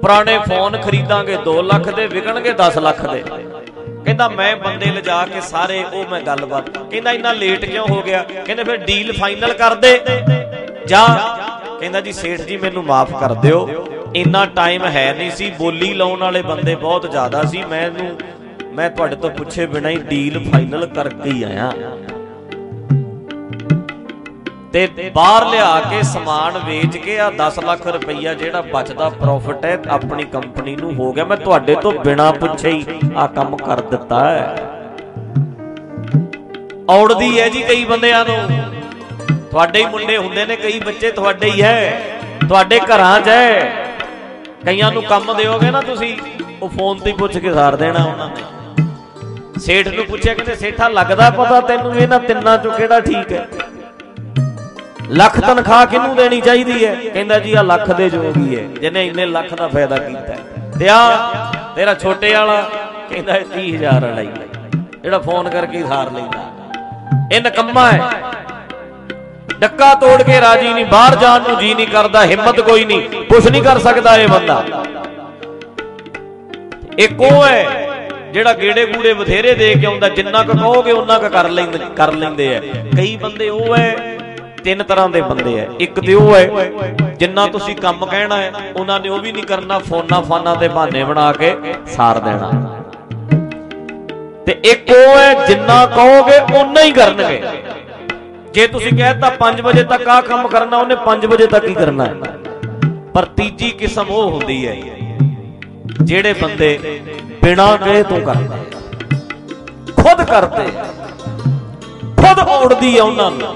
[0.00, 3.24] ਪੁਰਾਣੇ ਫੋਨ ਖਰੀਦਾਂਗੇ 2 ਲੱਖ ਦੇ, ਵਿਕਣਗੇ 10 ਲੱਖ ਦੇ।
[4.04, 8.22] ਕਹਿੰਦਾ ਮੈਂ ਬੰਦੇ ਲਿਜਾ ਕੇ ਸਾਰੇ, ਉਹ ਮੈਂ ਗੱਲਬਾਤ। ਕਹਿੰਦਾ ਇੰਨਾ ਲੇਟ ਕਿਉਂ ਹੋ ਗਿਆ?
[8.22, 10.00] ਕਹਿੰਦੇ ਫਿਰ ਡੀਲ ਫਾਈਨਲ ਕਰ ਦੇ।
[10.86, 11.06] ਜਾ।
[11.80, 16.20] ਕਹਿੰਦਾ ਜੀ, ਸੇਠ ਜੀ, ਮੈਨੂੰ ਮਾਫ ਕਰ ਦਿਓ। ਇੰਨਾ ਟਾਈਮ ਹੈ ਨਹੀਂ ਸੀ। ਬੋਲੀ ਲਾਉਣ
[16.20, 18.18] ਵਾਲੇ ਬੰਦੇ ਬਹੁਤ ਜ਼ਿਆਦਾ ਸੀ। ਮੈਨੂੰ
[18.72, 21.72] ਮੈਂ ਤੁਹਾਡੇ ਤੋਂ ਪੁੱਛੇ ਬਿਨਾਂ ਹੀ ਡੀਲ ਫਾਈਨਲ ਕਰਕੇ ਹੀ ਆਇਆ।
[24.72, 29.78] ਤੇ ਬਾਹਰ ਲਿਆ ਕੇ ਸਮਾਨ ਵੇਚ ਕੇ ਆ 10 ਲੱਖ ਰੁਪਈਆ ਜਿਹੜਾ ਬਚਦਾ ਪ੍ਰੋਫਿਟ ਹੈ,
[29.88, 32.86] ਆਪਣੀ ਕੰਪਨੀ ਨੂੰ ਹੋ ਗਿਆ। ਮੈਂ ਤੁਹਾਡੇ ਤੋਂ ਬਿਨਾ ਪੁੱਛੇ ਹੀ
[33.16, 34.56] ਆ ਕੰਮ ਕਰ ਦਿੱਤਾ ਹੈ।
[36.90, 38.48] ਔੜਦੀ ਹੈ ਜੀ ਕਈ ਬੰਦਿਆਂ ਨੂੰ।
[39.50, 42.02] ਤੁਹਾਡੇ ਹੀ ਮੁੰਡੇ ਹੁੰਦੇ ਨੇ, ਕਈ ਬੱਚੇ ਤੁਹਾਡੇ ਹੀ ਹੈ।
[42.48, 43.86] ਤੁਹਾਡੇ ਘਰਾਂ 'ਚ ਹੈ।
[44.66, 46.16] ਕਈਆਂ ਨੂੰ ਕੰਮ ਦਿਓਗੇ ਨਾ ਤੁਸੀਂ,
[46.62, 48.42] ਉਹ ਫੋਨ ਤੇ ਪੁੱਛ ਕੇ ਸਾਰ ਦੇਣਾ ਉਹਨਾਂ ਨੇ।
[49.60, 53.48] ਸੇਠ ਨੂੰ ਪੁੱਛਿਆ, ਕਹਿੰਦੇ, ਸੇਠਾ, ਲੱਗਦਾ ਪਤਾ ਤੈਨੂੰ ਇਹਨਾਂ ਤਿੰਨਾਂ ਚੋਂ ਕਿਹੜਾ ਠੀਕ ਹੈ?
[55.10, 56.94] ਲੱਖ ਤਨਖਾਹ ਕਿਹਨੂੰ ਦੇਣੀ ਚਾਹੀਦੀ ਹੈ?
[57.04, 60.36] ਕਹਿੰਦਾ ਜੀ ਆ ਲੱਖ ਦੇ ਜੋਗੀ ਹੈ, ਜਿਹਨੇ ਇੰਨੇ ਲੱਖ ਦਾ ਫਾਇਦਾ ਕੀਤਾ
[60.78, 60.98] ਤੇ ਆ
[61.76, 62.60] ਤੇਰਾ ਛੋਟੇ ਵਾਲਾ,
[63.10, 64.28] ਕਹਿੰਦਾ 30000 ਵਾਲਾ ਹੀ
[65.02, 66.48] ਜਿਹੜਾ ਫੋਨ ਕਰਕੇ ਸਾਰ ਲੈਂਦਾ।
[67.32, 68.00] ਇਹ ਨਕੰਮਾ ਹੈ।
[69.58, 73.48] ਡੱਕਾ ਤੋੜ ਕੇ ਰਾਜੀ ਨਹੀਂ, ਬਾਹਰ ਜਾਣ ਨੂੰ ਜੀ ਨਹੀਂ ਕਰਦਾ, ਹਿੰਮਤ ਕੋਈ ਨਹੀਂ ਕੁਝ
[73.48, 74.64] ਨਹੀਂ ਕਰ ਸਕਦਾ ਇਹ ਬੰਦਾ।
[76.98, 77.88] ਇੱਕ ਉਹ ਹੈ,
[78.32, 82.12] ਜਿਹੜਾ ਗੇੜੇ ਗੂੜੇ ਬਥੇਰੇ ਦੇ ਕੇ ਆਉਂਦਾ, ਜਿੰਨਾ ਕੁ ਕਹੋਗੇ ਉਹਨਾਂ ਕੁ ਕਰ ਲੈਂਦੇ ਕਰ
[82.12, 82.60] ਲੈਂਦੇ ਆ।
[82.96, 84.16] ਕਈ ਬੰਦੇ ਉਹ ਹੈ
[84.64, 86.44] ਤਿੰਨ ਤਰ੍ਹਾਂ ਦੇ ਬੰਦੇ ਆ। ਇੱਕ ਤੇ ਉਹ ਹੈ,
[87.18, 91.04] ਜਿੰਨਾ ਤੁਸੀਂ ਕੰਮ ਕਹਿਣਾ ਹੈ, ਉਹਨਾਂ ਨੇ ਉਹ ਵੀ ਨਹੀਂ ਕਰਨਾ, ਫੋਨਾਂ ਫਾਨਾਂ ਤੇ ਬਹਾਨੇ
[91.04, 91.54] ਬਣਾ ਕੇ
[91.86, 92.50] ਸਾਰ ਦੇਣਾ।
[94.46, 97.42] ਤੇ ਇੱਕ ਉਹ ਹੈ, ਜਿੰਨਾ ਕਹੋਗੇ ਉਨਾ ਹੀ ਕਰਨਗੇ।
[98.54, 102.04] ਜੇ ਤੁਸੀਂ ਕਹਿਤਾ 5 ਵਜੇ ਤੱਕ ਆ ਕੰਮ ਕਰਨਾ, ਉਹਨੇ 5 ਵਜੇ ਤੱਕ ਹੀ ਕਰਨਾ।
[102.04, 102.14] ਹੈ
[103.14, 104.76] ਪਰ ਤੀਜੀ ਕਿਸਮ ਉਹ ਹੁੰਦੀ ਹੈ,
[106.02, 107.00] ਜਿਹੜੇ ਬੰਦੇ
[107.42, 108.58] ਬਿਨਾਂ ਕਹੇ ਤੋਂ ਕਰਦੇ।
[109.94, 110.66] ਖੁਦ ਕਰਦੇ,
[112.16, 113.54] ਖੁਦ ਔੜਦੀ ਆ ਉਹਨਾਂ ਨੂੰ।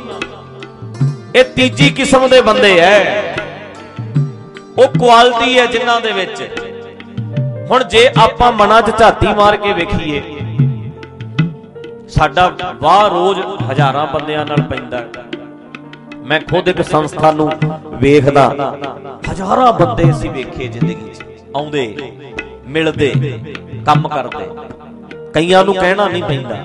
[1.34, 2.98] ਇਹ ਤੀਜੀ ਕਿਸਮ ਦੇ ਬੰਦੇ ਐ।
[4.78, 6.42] ਉਹ ਕੁਆਲਿਟੀ ਹੈ ਜਿਨ੍ਹਾਂ ਦੇ ਵਿੱਚ।
[7.70, 10.22] ਹੁਣ ਜੇ ਆਪਾਂ ਮਨਾਂ 'ਚ ਝਾਤੀ ਮਾਰ ਕੇ ਵੇਖੀਏ,
[12.08, 15.02] ਸਾਡਾ ਵਾਹ ਰੋਜ਼ ਹਜ਼ਾਰਾਂ ਬੰਦਿਆਂ ਨਾਲ ਪੈਂਦਾ।
[16.18, 17.50] ਮੈਂ ਖੁਦ ਇੱਕ ਸੰਸਥਾ ਨੂੰ
[18.00, 18.48] ਵੇਖਦਾ।
[19.30, 21.22] ਹਜ਼ਾਰਾਂ ਬੰਦੇ ਅਸੀਂ ਵੇਖੇ ਜ਼ਿੰਦਗੀ 'ਚ।
[21.56, 21.96] ਆਉਂਦੇ,
[22.66, 23.12] ਮਿਲਦੇ,
[23.86, 24.48] ਕੰਮ ਕਰਦੇ।
[25.34, 26.64] ਕਈਆਂ ਨੂੰ ਕਹਿਣਾ ਨਹੀਂ ਪੈਂਦਾ।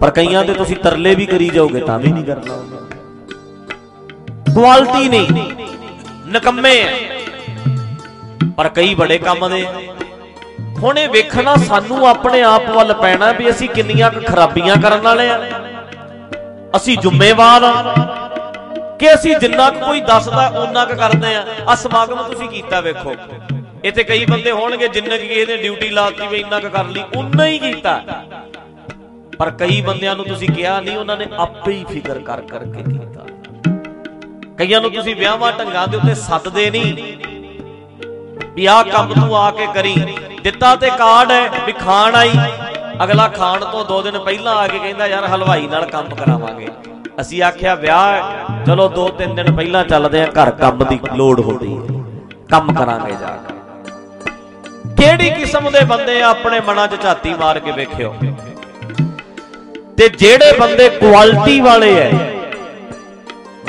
[0.00, 2.62] ਪਰ ਕਈਆਂ ਦੇ ਤੁਸੀਂ ਤਰਲੇ ਵੀ ਕਰੀ ਜਾਓਗੇ, ਤਾਂ ਵੀ ਨਹੀਂ ਕਰਨਾ।
[4.54, 5.28] ਕੁਆਲਿਟੀ ਨਹੀਂ,
[6.28, 6.90] ਨਕੰਮੇ ਆ।
[8.56, 9.66] ਪਰ ਕਈ ਬੜੇ ਕੰਮ ਦੇ
[10.78, 15.30] ਹੁਣ ਇਹ ਵੇਖਣਾ ਸਾਨੂੰ ਆਪਣੇ ਆਪ ਵੱਲ ਪੈਣਾ ਵੀ ਅਸੀਂ ਕਿੰਨੀਆਂ ਕੁ ਖਰਾਬੀਆਂ ਕਰਨ ਵਾਲੇ
[15.30, 15.40] ਆ।
[16.76, 17.94] ਅਸੀਂ ਜ਼ਿੰਮੇਵਾਰ ਆ।
[18.98, 23.14] ਕਿ ਅਸੀਂ ਜਿੰਨਾ ਕੁ ਕੋਈ ਦੱਸਦਾ ਉਹਨਾਂ ਕੁ ਕਰਦੇ ਆ। ਆ ਸਮਾਗਮ ਤੁਸੀਂ ਕੀਤਾ ਵੇਖੋ।
[23.84, 27.46] ਇੱਥੇ ਕਈ ਬੰਦੇ ਹੋਣਗੇ ਜਿੰਨੇ ਕਿ ਇਹਨੇ ਡਿਊਟੀ ਲਾਤੀ ਵੀ ਇੰਨਾ ਕੁ ਕਰ ਲਈ ਉਨਾ
[27.46, 28.02] ਹੀ ਕੀਤਾ।
[29.38, 33.21] ਪਰ ਕਈ ਬੰਦਿਆਂ ਨੂੰ ਤੁਸੀਂ ਕਿਹਾ ਨਹੀਂ, ਉਹਨਾਂ ਨੇ ਆਪੇ ਹੀ ਫਿਕਰ ਕਰ ਕਰਕੇ ਕੀਤਾ।
[34.62, 36.94] ਕਈਆਂ ਨੂੰ ਤੁਸੀਂ ਵਿਆਹਾਂ ਢੰਗਾਂ ਦੇ ਉੱਤੇ ਸੱਦਦੇ ਨਹੀਂ
[38.54, 39.94] ਵੀ ਆਹ ਕੰਮ ਤੂੰ ਆ ਕੇ ਕਰੀ।
[40.42, 42.30] ਦਿੱਤਾ ਤੇ ਕਾਰਡ ਹੈ ਵੀ ਖਾਣ ਆਈ।
[43.04, 46.68] ਅਗਲਾ ਖਾਣ ਤੋਂ 2 ਦਿਨ ਪਹਿਲਾਂ ਆ ਕੇ ਕਹਿੰਦਾ, ਯਾਰ ਹਲਵਾਈ ਨਾਲ ਕੰਮ ਕਰਾਵਾਂਗੇ।
[47.20, 48.22] ਅਸੀਂ ਆਖਿਆ, ਵਿਆਹ ਹੈ।
[48.66, 52.02] ਚਲੋ 2-3 ਦਿਨ ਪਹਿਲਾਂ ਚੱਲਦੇ ਆ ਘਰ ਕੰਮ ਦੀ ਲੋੜ ਹੁੰਦੀ ਹੈ।
[52.50, 53.54] ਕੰਮ ਕਰਾਂਗੇ ਜਾ ਕੇ।
[54.94, 58.14] ਕਿਹੜੀ ਕਿਸਮ ਦੇ ਬੰਦੇ ਆ ਆਪਣੇ ਮਨਾਂ 'ਚ ਝਾਤੀ ਮਾਰ ਕੇ ਵੇਖਿਓ?
[59.98, 62.31] ਤੇ ਜਿਹੜੇ ਬੰਦੇ ਕੁਆਲਿਟੀ ਵਾਲੇ ਐ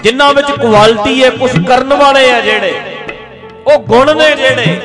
[0.04, 2.74] ਜਿਨ੍ਹਾਂ ਵਿੱਚ ਕੁਆਲਿਟੀ ਹੈ ਕੁਝ ਕਰਨ ਵਾਲੇ ਆ ਜਿਹੜੇ।
[3.68, 4.78] ਉਹ ਗੁਣ ਨੇ ਜਿਹੜੇ।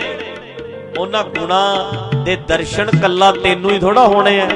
[0.99, 1.63] ਉਹਨਾਂ ਗੁਣਾ
[2.25, 4.49] ਦੇ ਦਰਸ਼ਨ ਕੱਲਾ ਤੈਨੂੰ ਹੀ ਥੋੜਾ ਹੋਣੇ ਆ,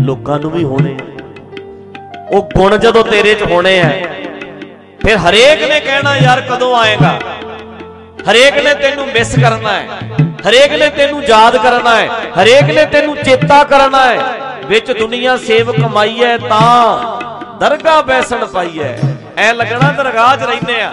[0.00, 1.06] ਲੋਕਾਂ ਨੂੰ ਵੀ ਹੋਣੇ ਆ।
[2.30, 3.90] ਉਹ ਗੁਣ ਜਦੋਂ ਤੇਰੇ 'ਚ ਹੋਣੇ ਆ,
[5.00, 7.18] ਫਿਰ ਹਰੇਕ ਨੇ ਕਹਿਣਾ, ਯਾਰ, ਕਦੋਂ ਆਏਗਾ?
[8.30, 9.86] ਹਰੇਕ ਨੇ ਤੈਨੂੰ ਮਿਸ ਕਰਨਾ ਹੈ।
[10.48, 12.08] ਹਰੇਕ ਨੇ ਤੈਨੂੰ ਯਾਦ ਕਰਨਾ ਹੈ।
[12.42, 14.18] ਹਰੇਕ ਨੇ ਤੈਨੂੰ ਚੇਤਾ ਕਰਨਾ ਹੈ।
[14.66, 17.19] ਵਿੱਚ ਦੁਨੀਆ ਸੇਵ ਕਮਾਈ ਹੈ ਤਾਂ
[17.60, 18.98] ਦਰਗਾਹ ਬੈਸਣ ਪਾਈ ਹੈ
[19.36, 20.92] ਐ ਲੱਗਣਾ ਦਰਗਾਹ 'ਚ ਰਹਿੰਦੇ ਆ।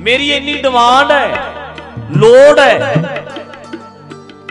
[0.00, 1.28] ਮੇਰੀ ਇੰਨੀ ਡਿਮਾਂਡ ਹੈ
[2.16, 2.94] ਲੋੜ ਹੈ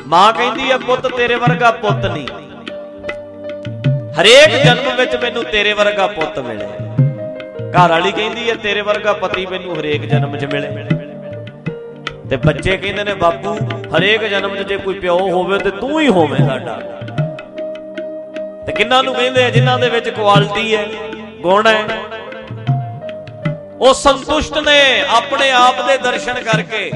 [0.07, 2.27] ਮਾਂ ਕਹਿੰਦੀ ਆ, ਪੁੱਤ, ਤੇਰੇ ਵਰਗਾ ਪੁੱਤ ਨਹੀਂ।
[4.21, 6.67] ਹਰੇਕ ਜਨਮ ਵਿੱਚ ਮੈਨੂੰ ਤੇਰੇ ਵਰਗਾ ਪੁੱਤ ਮਿਲੇ।
[7.71, 10.67] ਘਰ ਵਾਲੀ ਕਹਿੰਦੀ ਹੈ ਤੇਰੇ ਵਰਗਾ ਪਤੀ ਮੈਨੂੰ ਹਰੇਕ ਜਨਮ 'ਚ ਮਿਲੇ।
[12.29, 13.55] ਤੇ ਬੱਚੇ ਕਹਿੰਦੇ ਨੇ, ਬਾਪੂ,
[13.97, 16.79] ਹਰੇਕ ਜਨਮ 'ਚ ਜੇ ਕੋਈ ਪਿਓ ਹੋਵੇ ਤੇ ਤੂੰ ਹੀ ਹੋਵੇਂ ਸਾਡਾ।
[17.16, 17.16] ਤੇ
[18.77, 20.85] ਕਿੰਨਾਂ ਨੂੰ ਕਹਿੰਦੇ ਆ ਜਿਨ੍ਹਾਂ ਦੇ ਵਿੱਚ ਕੁਆਲਿਟੀ ਹੈ,
[21.41, 21.85] ਗੁਣ ਹੈ?
[23.79, 24.79] ਉਹ ਸੰਤੁਸ਼ਟ ਨੇ
[25.09, 26.91] ਆਪਣੇ ਆਪ ਦੇ ਦਰਸ਼ਨ ਕਰਕੇ,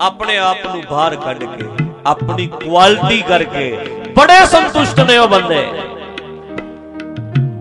[0.00, 1.68] ਆਪਣੇ ਆਪ ਨੂੰ ਬਾਹਰ ਕੱਢ ਕੇ,
[2.06, 3.70] ਆਪਣੀ ਕੁਆਲਿਟੀ ਕਰਕੇ
[4.16, 5.62] ਬੜੇ ਸੰਤੁਸ਼ਟ ਨੇ ਉਹ ਬੰਦੇ।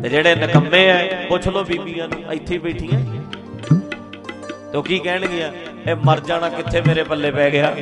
[0.03, 2.99] ਤੇ ਜਿਹੜੇ ਨਕੰਮੇ ਐ ਪੁੱਛ ਲਓ ਬੀਬੀਆਂ ਨੂੰ, ਇੱਥੇ ਹੀ ਬੈਠੀਆਂ
[4.73, 5.51] ਤੋ ਕੀ ਕਹਿਣਗੀਆਂ?
[5.87, 7.73] ਇਹ ਮਰ ਜਾਣਾ ਕਿੱਥੇ ਮੇਰੇ ਪੱਲੇ ਪੈ ਗਿਆ?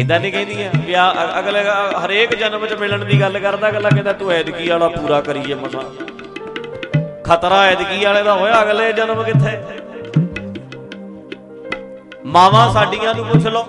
[0.00, 1.02] ਐਦਾਂ ਨਹੀਂ ਕਹਿੰਦੀਆਂ ਵੀ ਆ
[1.38, 1.62] ਅਗਲੇ
[2.04, 5.82] ਹਰੇਕ ਜਨਮ 'ਚ ਮਿਲਣ ਦੀ ਗੱਲ ਕਰਦਾ ਅਗਲਾ ਕਹਿੰਦਾ ਤੂੰ ਐਦਕੀ ਵਾਲਾ ਪੂਰਾ ਕਰੀਏ ਮਸਾ।
[7.24, 9.58] ਖਤਰਾ ਐਦਕੀ ਵਾਲੇ ਦਾ ਹੋਇਆ ਅਗਲੇ ਜਨਮ ਕਿੱਥੇ?
[12.26, 13.66] ਮਾਵਾਂ ਸਾਡੀਆਂ ਨੂੰ ਪੁੱਛ ਲਓ।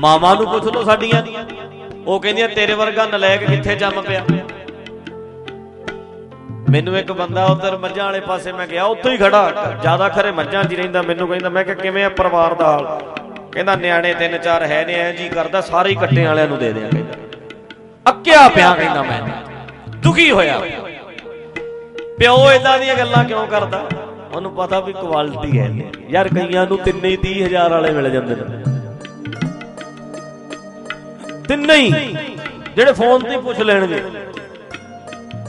[0.00, 1.22] ਮਾਵਾਂ ਨੂੰ ਪੁੱਛ ਲਓ ਸਾਡੀਆਂ
[2.06, 4.24] ਉਹ ਕਹਿੰਦੀਆਂ ਤੇਰੇ ਵਰਗਾ ਨਲਾਇਕ ਕਿੱਥੇ ਜੰਮ ਪਿਆ?
[6.72, 10.64] ਮੈਨੂੰ ਇੱਕ ਬੰਦਾ ਉਧਰ ਮੱਝਾਂ ਵਾਲੇ ਪਾਸੇ ਮੈਂ ਗਿਆ, ਉੱਥੇ ਹੀ ਖੜਾ। ਜ਼ਿਆਦਾ ਖਰੇ ਮੱਝਾਂ
[10.64, 13.02] 'ਚ ਹੀ ਰਹਿੰਦਾ ਮੈਨੂੰ ਕਹਿੰਦਾ, ਮੈਂ ਕਿ ਕਿਵੇਂ ਆ ਪਰਿਵਾਰ ਦਾ ਹਾਲ?
[13.52, 16.72] ਕਹਿੰਦਾ, ਨਿਆਣੇ ਤਿੰਨ ਚਾਰ ਹੈ ਨੇ, ਐ ਜੀ ਕਰਦਾ, ਸਾਰੇ ਹੀ ਕੱਟੇ ਵਾਲਿਆਂ ਨੂੰ ਦੇ
[16.72, 17.14] ਦਿਆਂ ਕਹਿੰਦਾ।
[18.06, 19.20] ਆ ਅੱਕਿਆ ਪਿਆ ਕਹਿੰਦਾ ਮੈਂ।
[19.96, 20.60] ਦੁਖੀ ਹੋਇਆ।
[22.18, 23.88] ਪਿਓ ਇਦਾਂ ਦੀਆਂ ਗੱਲਾਂ ਕਿਉਂ ਕਰਦਾ?
[24.34, 28.34] ਉਹਨੂੰ ਪਤਾ ਵੀ ਕੁਆਲਿਟੀ ਹੈ ਨਹੀਂ ਯਾਰ, ਕਈਆਂ ਨੂੰ ਤਿੰਨੇ ਹੀ 30000 ਵਾਲੇ ਮਿਲ ਜਾਂਦੇ
[28.34, 28.64] ਨੇ।
[31.48, 32.16] ਤਿੰਨੇ ਹੀ।
[32.76, 34.04] ਜਿਹੜੇ ਫੋਨ ਤੇ ਪੁੱਛ ਲੈਣਗੇ।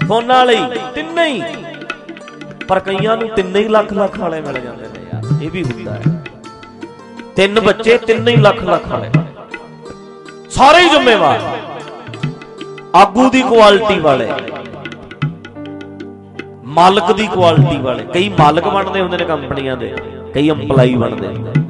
[0.07, 1.43] ਫੋਨਾਂ ਵਾਲੇ ਹੀ ਤਿੰਨੇ ਹੀ।
[2.67, 5.93] ਪਰ ਕਈਆਂ ਨੂੰ ਤਿੰਨੇ ਹੀ ਲੱਖ ਲੱਖ ਵਾਲੇ ਮਿਲ ਜਾਂਦੇ ਨੇ ਯਾਰ, ਇਹ ਵੀ ਹੁੰਦਾ
[5.93, 6.01] ਹੈ।
[7.36, 9.10] ਤਿੰਨ ਬੱਚੇ ਤਿੰਨੇ ਹੀ ਲੱਖ ਲੱਖ ਵਾਲੇ।
[10.50, 11.41] ਸਾਰੇ ਹੀ ਜ਼ਿੰਮੇਵਾਰ।
[12.95, 14.29] ਆਗੂ ਦੀ ਕੁਆਲਿਟੀ ਵਾਲੇ।
[16.74, 19.93] ਮਾਲਕ ਦੀ ਕੁਆਲਿਟੀ ਵਾਲੇ। ਕਈ ਮਾਲਕ ਬਣਦੇ ਹੁੰਦੇ ਨੇ ਕੰਪਨੀਆਂ ਦੇ,
[20.33, 21.62] ਕਈ EMPLOYE ਬਣਦੇ ਹੁੰਦੇ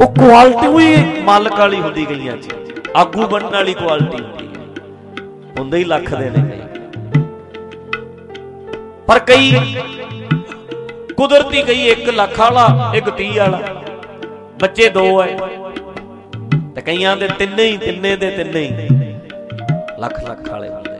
[0.00, 2.54] ਉਹ ਕੁਆਲਿਟੀ ਵੀ ਮਾਲਕ ਵਾਲੀ ਹੁੰਦੀ ਗਈਆਂ ਚ
[2.96, 4.47] ਆਗੂ ਬਣਨ ਵਾਲੀ ਕੁਆਲਿਟੀ ਹੁੰਦੀ।
[5.58, 6.60] ਹੁੰਦੇ ਹੀ ਲੱਖ ਦੇ ਨੇ। ਕਈ
[9.08, 9.52] ਪਰ ਕਈ
[11.16, 13.60] ਕੁਦਰਤੀ ਕਈ 1 ਲੱਖ ਵਾਲਾ, ਇੱਕ 30 ਵਾਲਾ।
[14.60, 15.26] ਬੱਚੇ ਦੋ ਐ।
[16.74, 18.88] ਤੇ ਕਈਆਂ ਦੇ ਤਿੰਨੇ ਹੀ, ਤਿੰਨੇ ਦੇ ਤਿੰਨੇ ਹੀ।
[19.98, 20.96] ਲੱਖ ਲੱਖ ਵਾਲੇ ਹੁੰਦੇ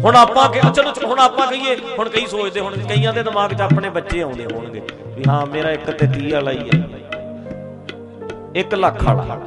[0.00, 3.60] ਹੁਣ ਆਪਾਂ ਕਿ ਚਲੋ ਹੁਣ ਆਪਾਂ ਕਹੀਏ, ਹੁਣ ਕਈ ਸੋਚਦੇ ਹੁਣ ਕਈਆਂ ਦੇ ਦਿਮਾਗ 'ਚ
[3.60, 6.82] ਆਪਣੇ ਬੱਚੇ ਆਉਂਦੇ ਹੋਣਗੇ ਵੀ ਹਾਂ, ਮੇਰਾ ਇੱਕ ਤੇ 30 ਵਾਲਾ ਹੀ ਹੈ
[8.56, 9.40] 1 ਲੱਖ ਵਾਲਾ।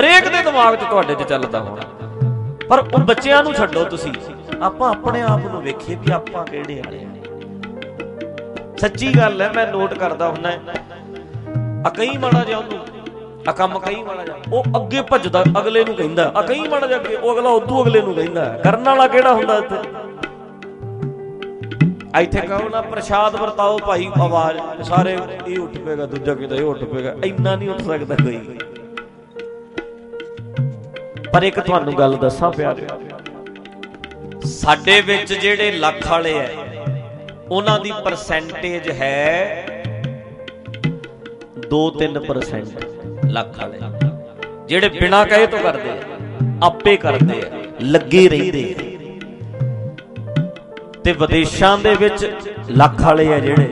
[0.00, 1.82] ਹਰੇਕ ਦੇ ਦਿਮਾਗ 'ਚ ਤੁਹਾਡੇ 'ਚ ਚੱਲਦਾ ਹੋਣਾ।
[2.74, 4.12] ਪਰ ਉਹ ਬੱਚਿਆਂ ਨੂੰ ਛੱਡੋ ਤੁਸੀਂ।
[4.62, 7.08] ਆਪਾਂ ਆਪਣੇ ਆਪ ਨੂੰ ਵੇਖੀਏ ਵੀ ਆਪਾਂ ਕਿਹੜੇ ਵਾਲੇ ਆ।
[8.78, 10.50] ਸੱਚੀ ਗੱਲ ਹੈ, ਮੈਂ ਨੋਟ ਕਰਦਾ ਹੁੰਦਾ
[11.86, 12.78] ਆ ਕਈ ਮਾੜਾ ਜਿਹਾ ਉਹਨੂੰ,
[13.48, 16.98] ਆ ਕੰਮ ਕਈ ਮਾੜਾ ਜਿਹਾ, ਉਹ ਅੱਗੇ ਭੱਜਦਾ, ਅਗਲੇ ਨੂੰ ਕਹਿੰਦਾ, ਆ ਕਈ ਮਾੜਾ ਜਿਹਾ
[17.00, 19.78] ਅੱਗੇ, ਉਹ ਅਗਲਾ ਉਦੋਂ ਅਗਲੇ ਨੂੰ ਕਹਿੰਦਾ, ਕਰਨ ਵਾਲਾ ਕਿਹੜਾ ਹੁੰਦਾ ਇੱਥੇ?
[22.20, 26.84] ਇੱਥੇ ਕਹੋ ਨਾ, ਪ੍ਰਸ਼ਾਦ ਵਰਤਾਓ ਭਾਈ, ਆਵਾਜ਼, ਸਾਰੇ ਇਹ ਉੱਠ ਪਏਗਾ, ਦੂਜਾ ਕਿਤੇ, ਇਹ ਉੱਠ
[26.84, 28.58] ਪਏਗਾ, ਇੰਨਾ ਨਹੀਂ ਉੱਠ ਸਕਦਾ ਕੋਈ।
[31.34, 32.86] ਪਰ ਇੱਕ ਤੁਹਾਨੂੰ ਗੱਲ ਦੱਸਾਂ ਪਿਆਰਿਓ,
[34.48, 36.46] ਸਾਡੇ ਵਿੱਚ ਜਿਹੜੇ ਲੱਖ ਵਾਲੇ ਐ,
[37.50, 39.64] ਉਹਨਾਂ ਦੀ ਪਰਸੈਂਟੇਜ ਹੈ
[41.70, 42.84] 2-3%
[43.28, 43.78] ਲੱਖ ਵਾਲੇ।
[44.68, 45.96] ਜਿਹੜੇ ਬਿਨਾ ਕਹੇ ਤੋਂ ਕਰਦੇ ਆ
[46.62, 48.76] ਆਪੇ ਕਰਦੇ ਆ ਲੱਗੇ ਰਹਿੰਦੇ ਆ
[51.04, 52.26] ਤੇ ਵਿਦੇਸ਼ਾਂ ਦੇ ਵਿੱਚ
[52.72, 53.68] ਲੱਖ ਵਾਲੇ ਆ ਜਿਹੜੇ,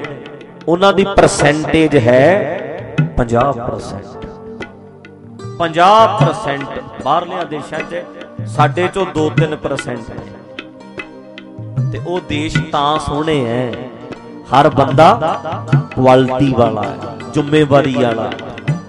[0.68, 2.26] ਉਹਨਾਂ ਦੀ ਪਰਸੈਂਟੇਜ ਹੈ
[3.18, 4.21] 50%
[5.62, 8.02] 50% ਬਾਹਰਲਿਆਂ ਦੇਸ਼ਾਂ 'ਚ,
[8.48, 10.16] ਸਾਡੇ ਚੋਂ 2-3% ਹੈ।
[11.92, 13.72] ਤੇ ਉਹ ਦੇਸ਼ ਤਾਂ ਸੋਹਣੇ ਐ।
[14.50, 15.08] ਹਰ ਬੰਦਾ
[15.94, 16.96] ਕੁਆਲਿਟੀ ਵਾਲਾ ਹੈ
[17.32, 18.30] ਜ਼ਿੰਮੇਵਾਰੀ ਵਾਲਾ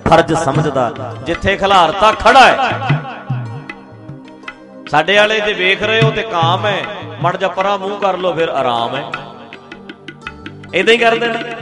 [0.10, 0.92] ਫਰਜ਼ ਸਮਝਦਾ
[1.26, 2.56] ਜਿੱਥੇ ਖਿਲਾਰਤਾ ਖੜਾ ਹੈ
[4.92, 6.78] ਸਾਡੇ ਵਾਲੇ ਜੇ ਵੇਖ ਰਹੇ ਹੋ ਤੇ ਕਾਮ ਹੈ
[7.22, 9.04] ਮੜ ਜਾ ਪਰਾਂ ਮੂੰਹ ਕਰ ਲੋ ਫਿਰ ਆਰਾਮ ਹੈ
[10.74, 11.56] ਇਦਾਂ ਹੀ ਕਰਦੇ ਨੇ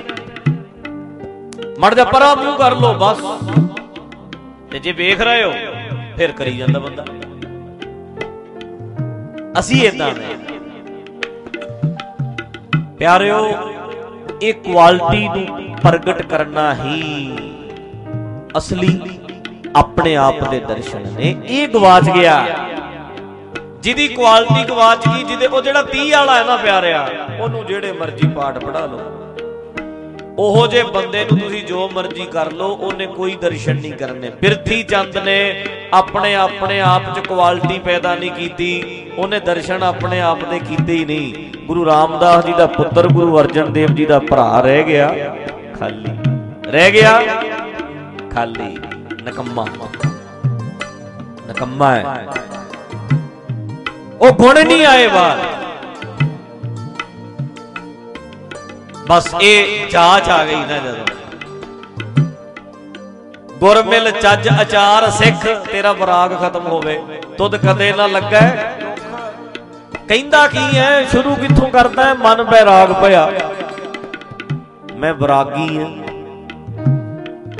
[1.79, 3.21] ਮੜ ਜਾ ਪਰਾਂ ਮੂੰਹ ਕਰ ਲੋ ਬਸ।
[4.71, 5.51] ਤੇ ਜੇ ਵੇਖ ਰਹੇ ਹੋ,
[6.17, 7.05] ਫਿਰ ਕਰੀ ਜਾਂਦਾ ਬੰਦਾ।
[9.59, 10.35] ਅਸੀਂ ਇਦਾਂ ਨੇ
[12.99, 13.39] ਪਿਆਰਿਓ,
[14.41, 17.37] ਇਹ ਕੁਆਲਿਟੀ ਨੂੰ ਪ੍ਰਗਟ ਕਰਨਾ ਹੀ
[18.57, 18.99] ਅਸਲੀ
[19.75, 22.45] ਆਪਣੇ ਆਪ ਦੇ ਦਰਸ਼ਨ ਨੇ। ਇਹ ਗਵਾਚ ਗਿਆ।
[23.79, 27.07] ਜਿਹਦੀ ਕੁਆਲਿਟੀ ਗਵਾਚ ਗਈ, ਜਿਹਦੇ ਉਹ ਜਿਹੜਾ 30 ਵਾਲਾ ਹੈ ਨਾ ਪਿਆਰਿਆ,
[27.39, 29.20] ਉਹਨੂੰ ਜਿਹੜੇ ਮਰਜ਼ੀ ਪਾਠ ਪੜਾ ਲਓ।
[30.41, 34.83] ਉਹੋ ਜੇ ਬੰਦੇ ਨੂੰ ਤੁਸੀਂ ਜੋ ਮਰਜ਼ੀ ਕਰ ਲਓ, ਉਹਨੇ ਕੋਈ ਦਰਸ਼ਨ ਨਹੀਂ ਕਰਨੇ। ਬਿਰਥੀ
[34.83, 38.71] ਚੰਦ ਨੇ ਆਪਣੇ ਆਪਣੇ ਆਪ 'ਚ ਕੁਆਲਿਟੀ ਪੈਦਾ ਨਹੀਂ ਕੀਤੀ,
[39.17, 43.73] ਉਹਨੇ ਦਰਸ਼ਨ ਆਪਣੇ ਆਪ ਦੇ ਕੀਤੇ ਹੀ ਨਹੀਂ। ਗੁਰੂ ਰਾਮਦਾਸ ਜੀ ਦਾ ਪੁੱਤਰ, ਗੁਰੂ ਅਰਜਨ
[43.73, 45.35] ਦੇਵ ਜੀ ਦਾ ਭਰਾ ਰਹਿ ਗਿਆ,
[45.79, 46.17] ਖਾਲੀ।
[46.65, 47.21] ਰਹਿ ਗਿਆ?
[48.33, 48.77] ਖਾਲੀ।
[49.23, 49.67] ਨਕੰਮਾ।
[51.49, 52.27] ਨਕੰਮਾ ਹੈ।
[54.21, 55.50] ਉਹ ਗੁਣ ਨਹੀਂ ਆਏ ਬਾਹਰ।
[59.11, 61.05] ਬਸ ਇਹ ਜਾਚ ਆ ਗਈ ਨਾ ਜਦੋਂ।
[63.59, 66.99] ਗੁਰਮਿਲ ਚੱਜ ਅਚਾਰ ਸਿੱਖ, ਤੇਰਾ ਬਰਾਗ ਖਤਮ ਹੋਵੇ।
[67.37, 68.39] ਤੁਧ ਕਦੇ ਨਾ ਲੱਗਾ।
[70.07, 73.31] ਕਹਿੰਦਾ ਕੀ ਹੈ ਸ਼ੁਰੂ ਕਿੱਥੋਂ ਕਰਦਾ ਹੈ ਮਨ ਬੈਰਾਗ ਭਇਆ
[74.95, 75.89] ਮੈਂ ਬਰਾਗੀ ਹਾਂ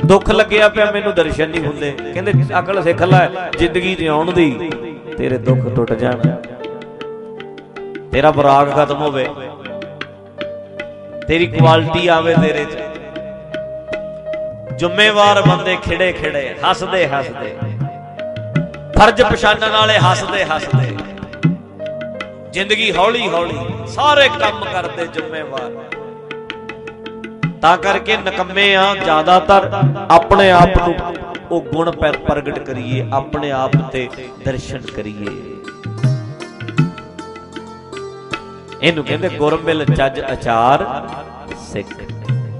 [0.06, 4.70] ਦੁੱਖ ਲੱਗਿਆ ਪਿਆ, ਮੈਨੂੰ ਦਰਸ਼ਨ ਨਹੀਂ ਹੁੰਦੇ। ਕਹਿੰਦੇ, ਅਕਲ ਸਿੱਖ ਲੈ, ਜ਼ਿੰਦਗੀ ਜਿਉਣ ਦੀ।
[5.18, 6.18] ਤੇਰੇ ਦੁੱਖ ਟੁੱਟ ਜਾਣ।
[8.12, 9.28] ਤੇਰਾ ਬਰਾਗ ਖਤਮ ਹੋਵੇ।
[11.32, 12.78] ਤੇਰੀ ਕੁਆਲਿਟੀ ਆਵੇ ਤੇਰੇ ਚ।
[14.78, 17.54] ਜ਼ਿੰਮੇਵਾਰ ਬੰਦੇ ਖਿੜੇ ਖਿੜੇ, ਹੱਸਦੇ ਹੱਸਦੇ।
[18.98, 20.96] ਫਰਜ਼ ਪਛਾਣਨ ਵਾਲੇ ਹੱਸਦੇ ਹੱਸਦੇ।
[22.50, 25.70] ਜ਼ਿੰਦਗੀ ਹੌਲੀ ਹੌਲੀ ਸਾਰੇ ਕੰਮ ਕਰਦੇ ਜ਼ਿੰਮੇਵਾਰ।
[27.62, 29.70] ਤਾਂ ਕਰਕੇ ਨਕੰਮੇ ਆ, ਜ਼ਿਆਦਾਤਰ
[30.10, 30.94] ਆਪਣੇ ਆਪ ਨੂੰ
[31.50, 34.08] ਉਹ ਗੁਣ ਪ੍ਰਗਟ ਕਰੀਏ, ਆਪਣੇ ਆਪ ਤੇ
[34.44, 35.61] ਦਰਸ਼ਨ ਕਰੀਏ।
[38.82, 40.84] ਇਹਨੂੰ ਕਹਿੰਦੇ ਗੁਰਮਿਲ ਚੱਜ ਅਚਾਰ
[41.72, 42.11] ਸਿੱਖ।